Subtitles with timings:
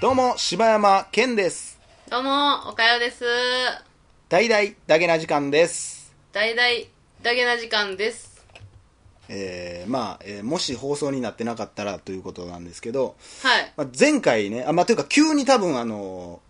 [0.00, 1.76] どうも、柴山健です。
[2.08, 3.24] どうも、おかよです。
[4.28, 6.14] 大々だけな時間です。
[6.32, 6.68] 大々
[7.20, 8.46] だけな時間です。
[9.28, 13.72] えー、まあ、えーもし放送になってなかったらということなんですけど、はい。
[13.76, 16.40] まあ、前回ね、あ、まあ、というか急に多分あの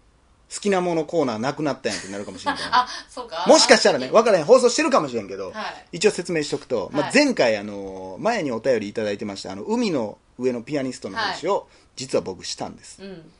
[0.54, 2.62] 好きなものコーナーなくなったんやってなるかもしれない。
[2.70, 3.46] あ、そうか。
[3.48, 13.02] もしかしたらね、わわからへん、放送してるかもしれんけど、はい一応説明しとくと、まあ、はい前回、あの前にお便りいただいてました、あの、海の上のピアニストの話を、実は僕したんです。
[13.02, 13.30] うん。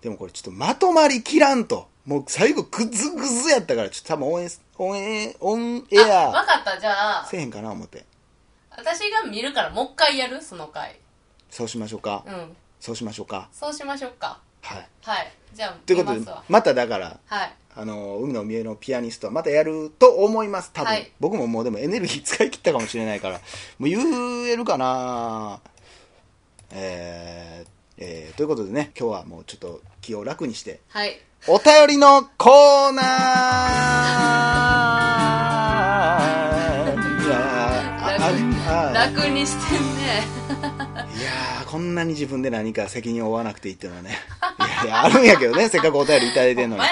[0.00, 1.88] でもこれちょっとまとまりきらんと。
[2.06, 4.48] もう最後グズグズやったから、ちょっと多分オンエ
[4.78, 6.80] オンエオンエアかった。
[6.80, 8.06] じゃあせ、えへんかな思って。
[8.70, 10.40] 私が見るからもう一回やる？
[10.40, 10.98] その回。
[11.50, 12.24] そうしましょうか。
[12.26, 12.56] うん。
[12.80, 13.48] そうしましょうか。
[13.52, 14.38] そうしましょうか。
[14.62, 14.88] はい。
[15.02, 15.32] はい。
[15.52, 17.54] じゃあ、ということで見ますわ、まただから、はい。
[17.74, 20.90] あの、海の上のピアニストはまたやると思います、多分。
[20.90, 23.40] はい僕ももうでもエネルギー使い切ったかもしれないから、
[23.78, 25.60] もう言えるかな
[26.72, 27.68] えー、
[27.98, 31.18] えー、ということでね、今日はもうちょっと気を楽にして、はい。
[31.46, 33.08] お便りのコーナー
[37.26, 40.26] いや楽にしてんね。
[41.16, 44.18] いやーこんなに自分で何か責任を負わなくていいっていうのはね
[44.58, 46.82] いやいやあるんやけどねせっかくお便りいただいてんのに。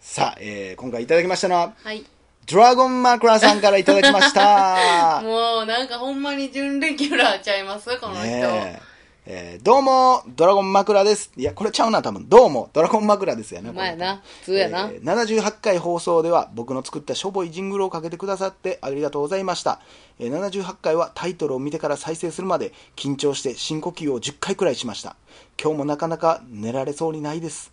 [0.00, 2.04] さあ、えー今回いただきましたのははい。
[2.46, 8.22] ドラゴンマクラさんからいただきました もう、なんかほんまに準レギュラーちゃいますこの人。
[8.24, 8.82] ねえ
[9.26, 11.30] えーどうも、ドラゴン枕です。
[11.36, 12.28] いや、これちゃうな、多分。
[12.28, 13.68] どうも、ドラゴン枕ですよね。
[13.68, 19.78] ほんまやな普通やなえー78回放送では、僕の作ったしょぼいジングルをかけてくださってありがとうございました。
[20.18, 25.14] えー78回はタイトルを見てから再生するまで、緊張して深呼吸を10回くらいしました。
[25.62, 27.70] 今日もなかなか寝られそうにないです。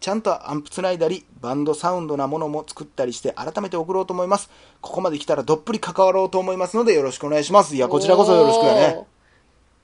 [0.00, 4.50] ちゃんとアンプつないだり、バンドサウンドなものも作ったりして、改めて送ろうと思います。
[4.80, 7.76] ここまで来たらどっぷり関わろうと思いますので、よろしくお願いします。
[7.76, 9.04] いや、こちらこそよろしくやね。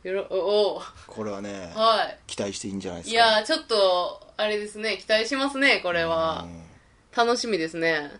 [0.05, 2.19] よろ、おこれはね、ーはい。
[2.27, 3.25] 期待していいんじゃないですいか。
[3.27, 6.62] やーちょっとあれですね期待しますねこれはうん
[7.26, 8.10] 楽しみですね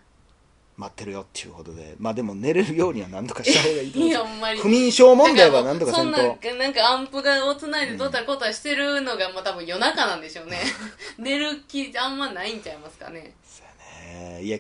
[0.77, 4.61] 待ってるよっていうことでまあでも寝れるようには何とかした方がいいと思いやんまに。
[4.61, 6.17] 不眠症問題は何とかせんと。
[6.19, 10.59] そんななんかアンプがをつないでどうたらこうたらしてるのがまあ多分夜中なんでしょうね。
[11.19, 13.33] 寝る気あんまないんちゃいますかね。
[14.09, 14.59] えーいや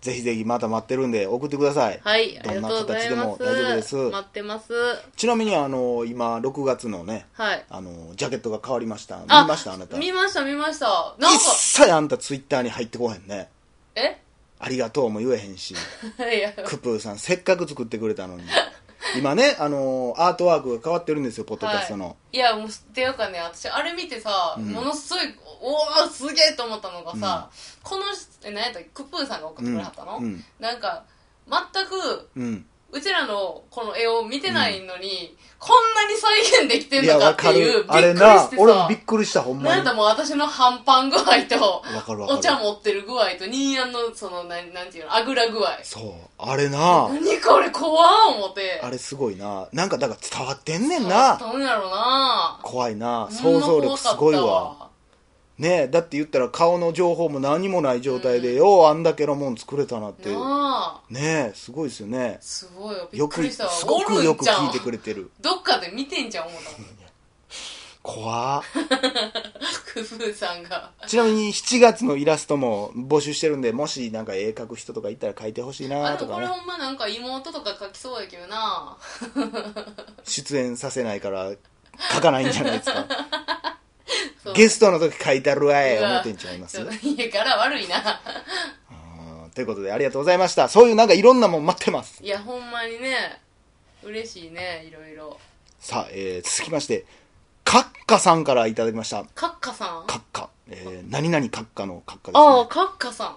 [0.00, 2.00] ぜひぜひまた待ってるんで送ってください。
[2.02, 3.26] はいあどんなりがとうござ形でいます。
[3.28, 3.96] も大丈夫です。
[3.96, 4.72] 待ってます。
[5.16, 7.64] ちなみにあの今6月のねはい。
[7.68, 9.18] あのジャケットが変わりました。
[9.18, 9.96] 見あましたあなた。
[9.96, 11.14] 見ました見ました。
[11.18, 13.48] なん一か切あんたツイッターに入ってこへんね。
[13.94, 14.18] え？
[14.64, 15.74] ありがとうも言えへんし。
[16.64, 18.44] クプーさんせっかく作ってくれたのに。
[19.18, 23.40] 今ねあのアートワークが変わってるんですよポッドキャストの、いやもうっていうかね。
[23.40, 24.62] 私あれ見てさ、ん。
[24.70, 27.50] ものすごいおおすげえと思ったのがさ、
[27.82, 28.04] この
[28.44, 28.88] え何やったっけ？
[28.94, 30.24] クップーさんが送ってくれはったの、うん。
[30.24, 30.44] うん。
[30.60, 31.04] なんか
[31.50, 32.28] 全く
[32.92, 39.76] うちらのこの絵を見てないのに、こんなに再現できてんのかっていうびっくりるあれして俺もびっくりしたほんまに。
[39.76, 42.38] なんだもう私の半パン具合とわかるわかる。
[42.38, 45.78] お茶持ってる具合とニーヤンのそのなんなんていうのあぐら具合。
[45.84, 46.12] そう。
[46.36, 47.08] あれな。
[47.08, 48.80] 何これ怖っ思って。
[48.82, 49.68] あれすごいな。
[49.72, 51.38] なんかだから伝わってんねんな。
[51.38, 52.58] なんやろな。
[52.62, 53.28] 怖いな。
[53.30, 54.90] 想像力すごいわ
[55.62, 60.28] ねえだって言ったら顔の情報も何もない状態で、ようあんだけのもん作れたなって
[61.08, 62.38] ねえすごいですよね。
[62.40, 63.28] すごいよ。
[63.28, 63.44] くく
[64.24, 65.30] よく聞いてくれれてる。
[65.40, 67.02] どっかで見てんじゃん思ったもん。
[68.02, 68.62] 怖っ。
[69.94, 70.90] クフーさんが。
[71.06, 76.46] ちなみに7月のイラストも募集してるんでもしなんか絵描く人とかいたら描いてほしいなとかね。
[76.46, 78.96] ほんまなんか妹とか書きそうやけどな。
[80.24, 83.06] 出演させないから描かないんじゃないですか
[84.54, 86.80] ゲストの時描いたるわえ思ってんちゃいます？
[87.02, 88.20] 家から悪いな。
[89.44, 90.68] うんということでありがとうございました。
[90.68, 92.22] そういうなんかいろんなもん待ってます。
[92.24, 93.40] いやほんまにね
[94.02, 95.38] 嬉しいねいろいろ。
[95.78, 97.04] さあ、えー続きまして
[97.64, 99.24] カッカさんからいただきました。
[99.34, 100.06] カッカさん？
[100.06, 102.40] カッカ、えー何々カッカのカッカですね。
[102.40, 103.36] ああカッカさん。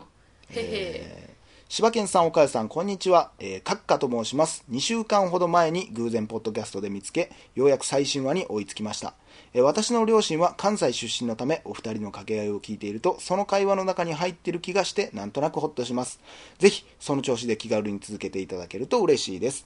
[0.50, 1.36] へへ、えー
[1.68, 3.32] 柴犬さん、岡谷さん、こんにちは。
[3.40, 4.64] えー、カッカと申します。
[4.70, 9.16] 2週間ほど前に偶然ポッドキャストで見つけ、ようやく最新話に追いつきました。
[9.54, 16.20] え私の両親は関西出身のため、お二人の掛け合いを聞いていると、その会話の中に入っている気がして、なんとなくホッとします。
[16.60, 19.66] ぜひ、その調子で気軽に続けていただけると嬉しいです。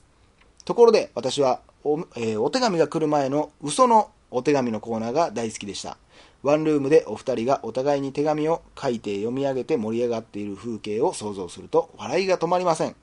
[0.64, 5.96] ところで、私はお,、えーお手紙が来る前の嘘のお手紙のコーナーが大好きでした。
[6.42, 12.96] ワンルームでお二人がお互いに手紙を書いて読み上げて盛り上がっている風景を想像すると笑いが止まりません。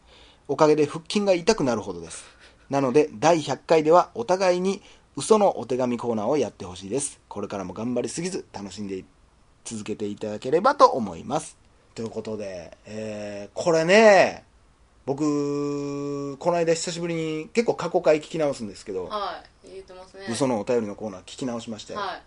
[0.48, 2.24] おかげで腹筋が痛くなるほどです。
[2.70, 4.82] なので、第100回ではお互いに
[5.20, 7.20] 嘘のお手紙コーナーをやってほしいです。
[7.28, 9.04] これからも頑張りすぎず楽しんで
[9.66, 11.58] 続けていただければと思います。
[11.96, 14.44] ということで、えー、これね、
[15.08, 20.28] 僕、この間久しぶりに結構過去回聞き直すんですけど、はい言ってますね。
[20.30, 22.00] 嘘のお便りのコーナー聞き直しましたよ。
[22.00, 22.22] はい。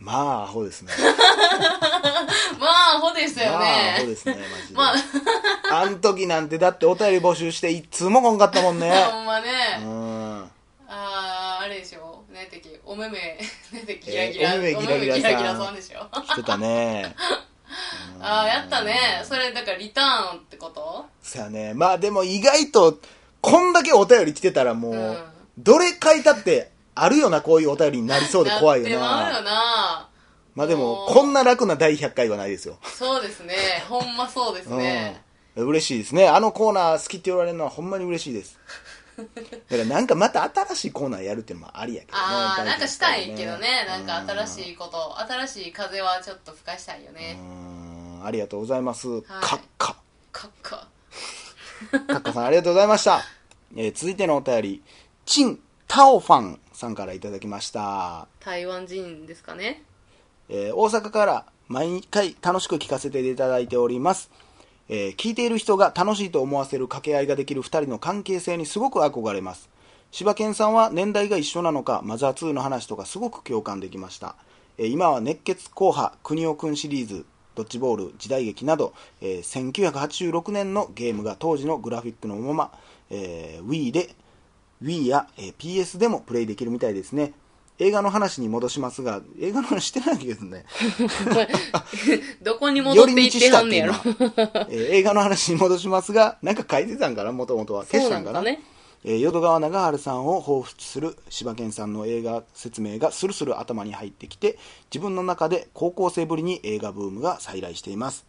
[0.00, 0.92] まあアホですね。
[2.58, 4.92] まあアホでしたよまあアねホですねマジで、ま
[5.70, 5.82] あ。
[5.82, 8.90] あん時なんてだってお便り募集して一通も来んかったもんね。
[9.06, 9.50] ほんまうね
[9.84, 10.50] ん
[10.94, 13.38] あーあれでしょ何やったっけお目目
[14.04, 15.16] ギラギラ、えーお目目ギラギラさん。
[15.16, 16.22] お目目ギラギラさんでしょ？
[16.22, 17.14] 来てたね。
[18.20, 19.22] ああやったね。
[19.24, 21.06] それだからリターンってこと？
[21.22, 21.72] そやね。
[21.74, 22.98] まあでも意外と
[23.40, 25.18] こんだけお便り来てたらもう、うん。
[25.58, 29.22] どれ書いたってあるよなこういうお便りになりそうで怖いよな。
[29.30, 30.08] なよな。
[30.54, 32.76] まあでもこんな楽な第100回はないですよ。
[32.98, 33.54] そうですね。
[33.88, 35.22] ほんまそうですね。
[35.56, 35.68] うん。
[35.68, 36.28] 嬉しいですね。
[36.28, 38.58] あのコーナー好きって言われるのはほんまに嬉しいです
[39.22, 43.68] だからなんかまた新しいコーナーやるっていうのもありやけどねああなんかしたいけどね。
[43.86, 47.38] うんなんか新しいこと新しい風はちょっと吹かしたいよね。
[47.40, 48.24] うん。
[48.24, 49.96] ありがとうございます、カッカ。
[50.30, 50.88] カッカ。
[51.90, 53.22] カッカさんありがとうございました、
[53.76, 54.82] えー続いてのお便り
[55.26, 58.26] チン・タオファンさんからいただきました。
[58.40, 59.82] 台湾人ですかね。
[60.48, 64.30] えー大阪から毎回楽しく聞かせていただいております、
[64.88, 69.70] えー聞いている人が楽しいと思わせる掛け合いができる2人の関係性にすごく憧れます。
[70.10, 74.36] 柴犬さんは年代が一緒なのかマザー2の話とかすごく共感できました、
[74.76, 77.24] えー今は熱血硬派国尾くんシリーズ
[77.54, 82.72] ドッジボール時代劇など、えー1986年のゲームが当時のグラフィックのまま、
[83.08, 84.10] えー Wii で
[84.82, 87.32] Wii や、えー PS でもプレイできるみたいですね。
[87.82, 90.64] 映画の話に戻しますが映画の話してないけどね。
[92.42, 93.94] どこに戻っていってはんねやろ。
[94.04, 98.42] えー映画の話に戻しますがなんか書いてたんかなもともとは消したんかな。
[98.42, 98.62] ね
[99.04, 104.58] えー淀川長春さんを彷彿する柴犬さんの映画説明がスルスル頭に入ってきて
[104.92, 108.24] 自分の中で高校生ぶりに映画ブームが再来しています。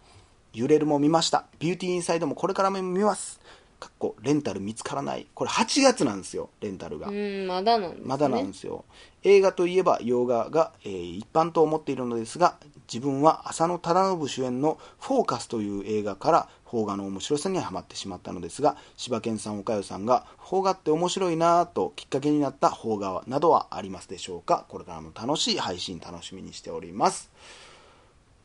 [0.53, 1.45] 揺れるも見ました。
[1.59, 3.39] ビューティーインサイドもこれからも見ます
[3.83, 5.27] かっこレンタル見つからない。
[5.35, 7.09] これ8月なんですよレンタルが。
[7.09, 8.05] うんまだなんですね。
[8.05, 8.85] まだなんですよ。
[9.23, 12.55] 映画といえば洋画が、えー一般と思っているのですが
[12.91, 24.65] 自分は浅野忠信主演の「フォーカス」という映画から邦画の面白さにはまってしまったのですが柴犬さん岡代さんが邦画って面白いなぁときっかけになった邦画などはありますでしょうか？
[24.69, 27.29] これからも楽しい配信楽しみにしております。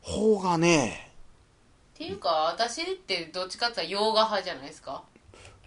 [0.05, 1.11] 邦画ね。
[1.95, 5.03] っていうか私ってどっちかって言ったら洋画派じゃないですか？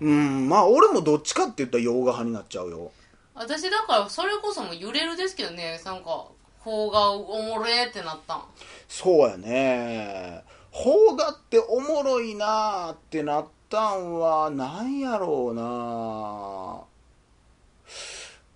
[0.02, 0.48] うん。
[0.48, 2.90] まあ俺もどっちかって言ったら洋画派になっちゃうよ。
[3.34, 5.80] 私だからそれこそもう揺れるですけどね。
[5.84, 6.26] なんか
[6.62, 8.44] 邦画おもれーってなったん。
[8.88, 10.42] そうやね。
[10.72, 16.80] 邦画っておもろいなーってなったんはなんやろうな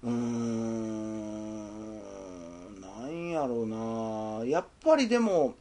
[0.02, 2.00] うーん。
[2.80, 5.54] なんやろうなやっぱりでも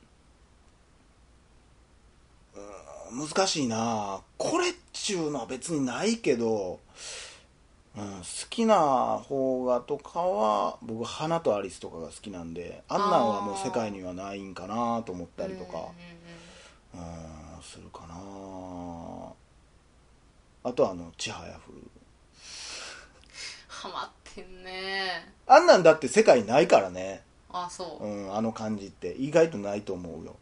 [2.55, 4.21] うーん難しいな。
[4.37, 6.81] これっちゅうのは別にないけど、
[7.95, 15.91] うん、好きな邦画とかは僕「花とアリス」とかが好きなんであんなんはもう世界にはないんかなと思ったりとか
[17.61, 18.15] するかな。
[20.63, 21.77] あとはあの「ちはやふる
[23.67, 29.13] ハマってんね」あんなんだって世界にないからね、あそう、うん、あの感じって。
[29.13, 30.35] 意外とないと思うよ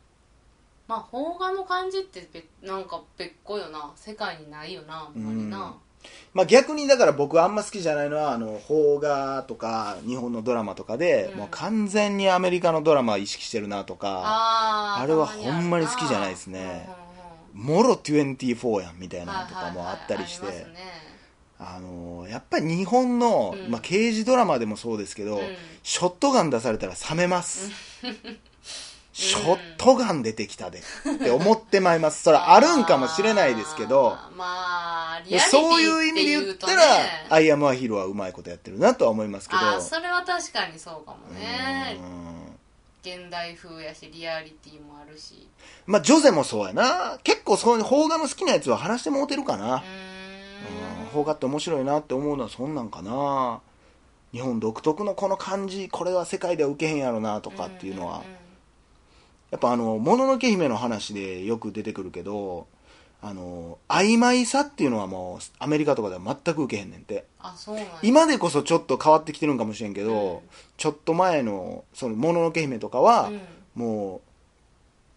[0.87, 3.91] まあ邦画の感じってべなんか別個よな。
[3.95, 5.75] 世界にないよなあんまりな。
[6.33, 11.37] まあ逆にだから僕あんま好きじゃないのはあの邦画とか日本のドラマとかで、うん。
[11.39, 14.21] もう完全にアメリカのドラマ意識してるなとか
[14.99, 16.59] あれはほんまに好きじゃないですね。
[16.59, 17.03] うんうんうん
[17.53, 20.75] もろ24やんみたいなのとかはいはいはいもあったりして、ありますね。
[21.59, 23.71] あのやっぱり日本の、うん。
[23.71, 25.43] まあ、刑事ドラマでもそうですけど、うん。
[25.83, 27.71] ショットガン出されたら冷めます、
[29.13, 32.23] ショットガン出てきたでって思ってまいります。
[32.23, 34.17] それはあるんかもしれないですけど。
[34.35, 36.81] まあリアリティそういう意味で言ったら、
[37.29, 39.79] アイアムアヒーローはうまいことやってるなとは思いますけど。
[39.81, 41.95] それは確かにそうかもね。
[41.99, 42.33] うん。
[43.03, 45.47] 現代風やしリアリティもあるし。
[45.85, 47.19] まあジョゼもそうやな。
[47.23, 49.83] 結構そういう邦画の好きなやつは話してもうてるかな、
[51.11, 53.61] 邦画って面白いなって思うのはそんなんかな。
[54.31, 58.25] 日本独特のこの感じこれは世界では受けへんやろなとかっていうのは、んんん
[59.53, 62.65] やっぱあの「もののけ姫」の話でよく出てくるけど
[63.21, 67.25] あの曖昧さっていうのはもうアメリカとかでは全く受けへんねんて。
[67.39, 67.91] あそうなんや。
[68.01, 70.39] 今でこそちょっと変わってきてるんかもしれんけど、うん。
[70.75, 73.41] ちょっと前の「そのもののけ姫」とかは、うん。
[73.75, 74.21] もう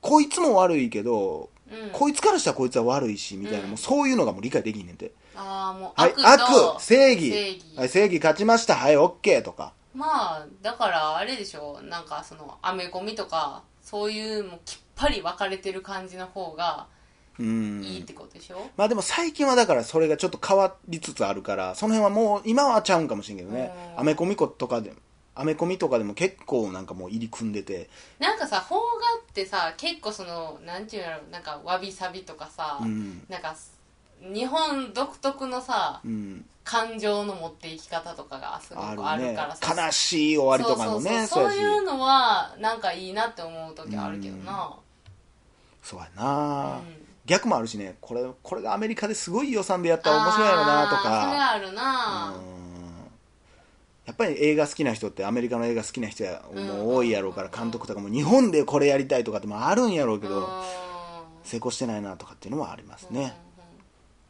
[0.02, 1.90] こいつも悪いけど、うん。
[1.95, 3.69] こいつからしたらこいつは悪いしみたいな、うん。
[3.71, 7.31] もうそういうのがもう理解できんねんて、ああもうはい悪と悪正義。
[7.31, 7.64] 正義。
[7.75, 8.75] はい、正義勝ちました。
[8.75, 11.80] はいオッケーとかまあだからあれでしょ。
[11.82, 16.86] なんかそのアメコミとかそういうもうきっぱり分かれてる感じの方が
[17.38, 17.82] うん。
[17.82, 23.72] いいってことでしょ、まあでも最近はだからそれがちょっと変わりつつあるからその辺はもう今はちゃうんかもしれんけどね。
[23.94, 24.00] うん。
[24.00, 24.94] アメコミコとかで
[25.34, 27.90] アメコミとかでも結構なんかもう入り組んでて。
[28.18, 33.22] なんかさ邦画ってさ結構そのなんていうんやろなんかわびさびとかさ、うん。
[33.28, 33.54] なんか
[34.20, 36.44] 日本独特のさうん。
[36.66, 39.85] 感情の持っていき方とかがすごくああるからさ。
[39.87, 44.75] 悲しい終わりとかのねそういうのはなんかいいなって思う時あるけどな。
[45.80, 47.06] そうやな、うん。
[47.25, 47.96] 逆もあるしね。
[48.00, 52.35] これこれがアメリカですごい予算でやったら面白いやろなとあーそれかあるな。
[52.37, 52.44] うん。
[54.06, 57.52] やっぱり映画好きな人ってアメリカの映画好きな人やもう多いやろうからうん。
[57.56, 60.46] 監督とかも日本でこれやりたいとかってもあるんやろうけどうん。
[61.44, 63.32] 成功してないなとかっていうのもありますね、うんうん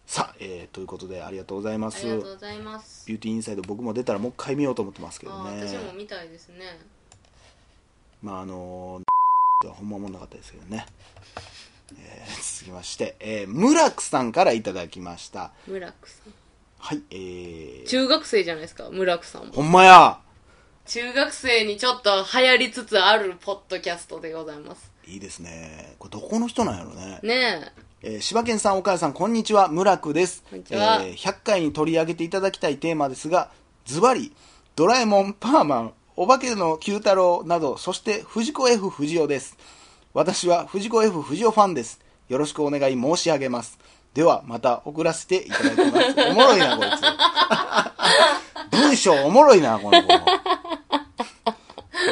[0.07, 2.07] さあ、えーということでありがとうございます。
[2.07, 3.07] ありがとうございます。
[3.09, 5.67] ビューティーインサイド僕も出たらもう一回見ようと思ってますけどね。
[5.67, 6.79] 私も見たいですね。
[8.23, 10.87] まああのー、はほんまもんなかったですけどね、
[11.99, 15.51] えー続きまして、えー、ムラクさんからいただきました。
[15.67, 16.35] 村木さん。
[16.79, 20.21] はいえー、中学生じゃないですか村木さんもほんまや。
[20.87, 24.93] 中学生にちょっと流行りつつあるポッドキャストでございます。
[25.05, 25.97] いいですね。
[25.99, 27.19] これどこの人なんやろね。
[27.25, 29.69] ねえー、柴犬さん、岡谷さん、こんにちは。
[29.69, 30.43] 村久です。
[30.49, 33.51] こんにちはえー100回に取り上げていただきたいテーマですが、
[33.85, 34.33] ズバリ、
[34.77, 39.57] ドラえもん、パーマン、お化けの九太郎など、そして藤子 F 不二雄です。
[40.15, 42.01] 私は藤子 F 不二雄ファンです。
[42.29, 43.79] よろしくお願い申し上げます。
[44.15, 46.31] では、また送らせていただきます。
[46.31, 46.89] おもろいな、 こい
[48.73, 48.79] つ。
[48.79, 50.09] 文章おもろいな、この子。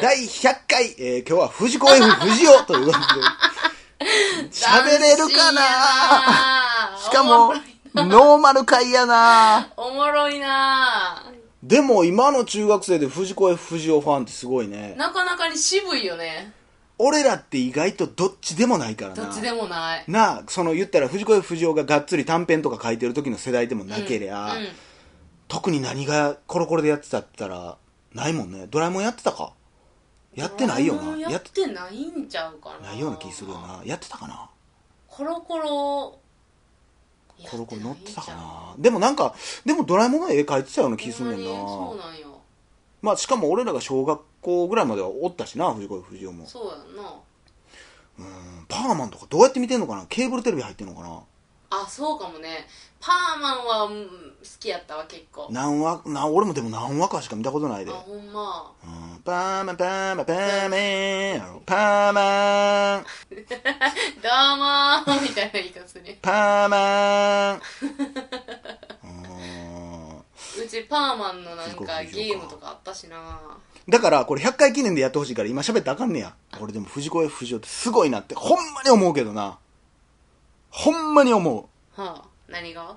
[0.02, 3.04] 第100回、えー今日は藤子 F 不二雄ということで、
[4.54, 5.62] 喋れるかな？
[6.96, 7.54] しかも、
[7.92, 9.72] ノーマル回やな。
[9.76, 11.24] おもろいな。
[11.64, 14.94] でも今の中学生で藤子 F 不二雄ファンってすごいね。
[14.96, 16.52] なかなかに渋いよね。
[16.98, 19.24] 俺らって意外とどっちでもないからな。
[19.24, 20.04] どっちでもない。
[20.06, 24.68] なあ、その言ったら藤子 F 不二雄ががっつり短編とか書いてる時の世代でもなけりゃ、うん。
[25.48, 27.76] 特に何がコロコロでやってたって言ったら、
[28.12, 28.68] ないもんね。
[28.70, 29.52] ドラえもんやってたか？
[30.34, 31.30] やってないよな。
[31.30, 32.88] やってないんちゃうかな。
[32.88, 33.82] ないような気するよな。
[33.84, 34.48] やってたかな。
[35.08, 36.18] コロコロ。
[37.50, 38.74] コロコロ乗ってたかやな。
[38.78, 41.44] でもなんか、でもドラえもんの絵描いてたような気すんねんな。
[41.44, 42.40] そうなんよ。
[43.02, 46.46] まあしかも俺らが小学校ぐらいまではおったしな藤子不二雄も。
[46.46, 47.14] そうやんな。
[48.16, 50.06] うんパーマンとかどうやって見てんのかな。
[50.08, 51.20] ケーブルテレビ入ってんのかな
[51.82, 52.66] あそうかもね。
[53.00, 54.08] パーマンはうん好
[54.58, 55.48] きやったわ結構。
[55.50, 58.72] 何話な俺もでも何話かしか見たことないで、あほんま。
[58.82, 58.86] う
[59.18, 60.80] ん、パーマンパーマンパーマン。
[61.34, 63.04] やろパーマン。
[64.22, 66.16] どうもーみたいな言い方する。
[66.22, 67.62] パーマン。
[69.04, 70.64] うん。
[70.64, 73.40] うちパーマンのなんかゲームとかあったしな。
[73.86, 76.34] だからこれ100回記念でやってほしいから今喋ったらあかんねや。
[76.60, 79.58] 俺でも藤子 F 不二雄ってすごいなってほんまに思うけどな
[80.76, 82.00] ほんまに思う。
[82.00, 82.96] はあ何が？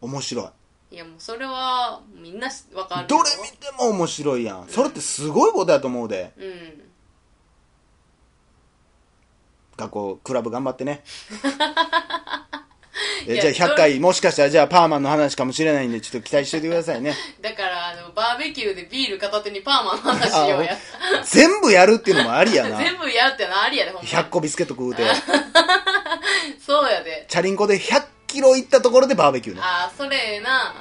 [0.00, 0.42] 面白
[0.90, 0.96] い。
[0.96, 3.06] いやもうそれはみんなしわかるよ。
[3.06, 4.66] どれ見ても面白いやん。
[4.68, 6.32] それってすごいことやと思うで。
[6.36, 6.82] うん。
[9.76, 11.04] 学校クラブ頑張ってね。
[13.26, 17.14] えじゃあ100回もしかしたらじゃあパーマンの話かもしれないんでちょっと期待しておいてくださいね。
[17.40, 20.76] だからあのバーベキューでビール片手にパーマンの話しようや。
[21.24, 22.76] 全部やるっていうのもありやな。
[22.82, 25.04] 全部やるってのありやでほんま100個ビスケット食うて
[27.34, 29.60] チャリンコで100キロ行ったところでバーベキューね。
[29.60, 30.72] ああそれええな。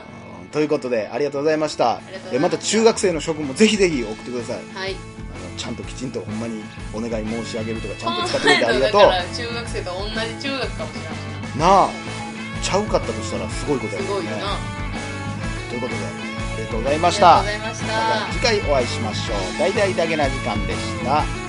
[0.44, 0.50] うん。
[0.50, 2.00] ということでありがとうございました。
[2.32, 4.58] ままた中学生の諸君もぜひぜひ送ってください。
[4.72, 4.94] はい。
[4.94, 11.66] あのちゃんときちんとほんまにお願い申し上げるとかちゃんと考使ってくれてありがとうだから中学生と同じ中学かもしれないな。
[11.66, 11.90] あ
[12.62, 14.06] ちゃうかったとしたらすごいことやね。
[14.06, 14.58] すごいよな。
[15.70, 17.88] ということでありがとうございまありがとうしたございました。
[17.88, 19.58] また次回お会いしましょう。
[19.58, 21.43] 大々だけな時間でした